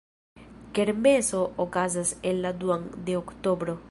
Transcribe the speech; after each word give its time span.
Kermeso 0.77 1.41
okazas 1.67 2.15
en 2.31 2.41
la 2.47 2.53
duan 2.63 2.89
de 3.11 3.17
oktobro. 3.21 3.79